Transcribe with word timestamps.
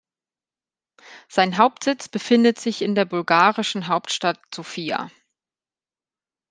Sein 1.29 1.59
Hauptsitz 1.59 2.09
befindet 2.09 2.59
sich 2.59 2.81
in 2.81 2.95
der 2.95 3.05
bulgarischen 3.05 3.85
Hauptstadt 3.85 4.39
Sofia. 4.51 5.11